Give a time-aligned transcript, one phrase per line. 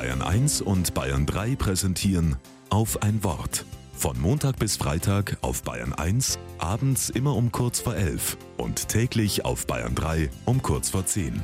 [0.00, 2.36] Bayern 1 und Bayern 3 präsentieren
[2.70, 3.66] auf ein Wort.
[3.92, 9.44] Von Montag bis Freitag auf Bayern 1, abends immer um kurz vor 11 und täglich
[9.44, 11.42] auf Bayern 3 um kurz vor 10.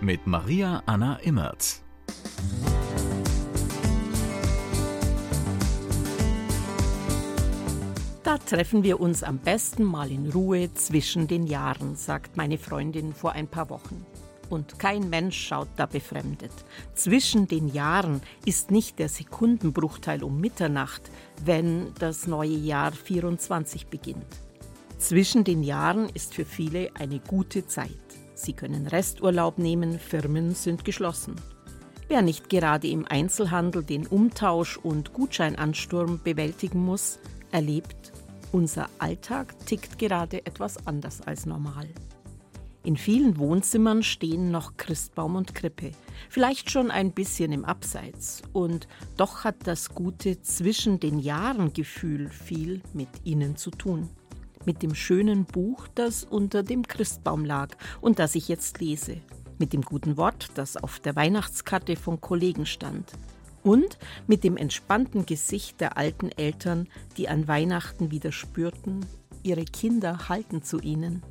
[0.00, 1.82] Mit Maria Anna Immerz.
[8.22, 13.12] Da treffen wir uns am besten mal in Ruhe zwischen den Jahren, sagt meine Freundin
[13.12, 14.06] vor ein paar Wochen.
[14.50, 16.52] Und kein Mensch schaut da befremdet.
[16.94, 21.02] Zwischen den Jahren ist nicht der Sekundenbruchteil um Mitternacht,
[21.44, 24.26] wenn das neue Jahr 24 beginnt.
[24.98, 27.90] Zwischen den Jahren ist für viele eine gute Zeit.
[28.34, 31.36] Sie können Resturlaub nehmen, Firmen sind geschlossen.
[32.08, 37.18] Wer nicht gerade im Einzelhandel den Umtausch und Gutscheinansturm bewältigen muss,
[37.52, 38.12] erlebt
[38.50, 41.86] unser Alltag tickt gerade etwas anders als normal.
[42.84, 45.92] In vielen Wohnzimmern stehen noch Christbaum und Krippe,
[46.30, 48.42] vielleicht schon ein bisschen im Abseits.
[48.52, 54.08] Und doch hat das gute Zwischen den Jahren Gefühl viel mit ihnen zu tun.
[54.64, 59.18] Mit dem schönen Buch, das unter dem Christbaum lag und das ich jetzt lese.
[59.58, 63.12] Mit dem guten Wort, das auf der Weihnachtskarte von Kollegen stand
[63.62, 69.04] und mit dem entspannten Gesicht der alten Eltern, die an Weihnachten wieder spürten,
[69.42, 71.22] ihre Kinder halten zu ihnen.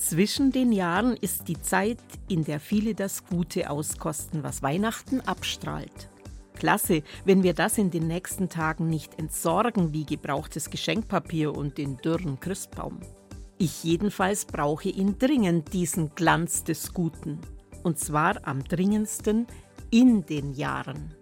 [0.00, 6.08] Zwischen den Jahren ist die Zeit, in der viele das Gute auskosten, was Weihnachten abstrahlt.
[6.54, 11.98] Klasse, wenn wir das in den nächsten Tagen nicht entsorgen wie gebrauchtes Geschenkpapier und den
[11.98, 13.00] dürren Christbaum.
[13.58, 17.38] Ich jedenfalls brauche ihn dringend, diesen Glanz des Guten.
[17.82, 19.46] Und zwar am dringendsten
[19.90, 21.14] in den Jahren.